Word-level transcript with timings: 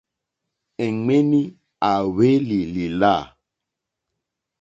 Èɱwèní 0.85 1.41
à 1.89 1.91
hwélì 2.13 2.59
lìlâ. 2.73 3.13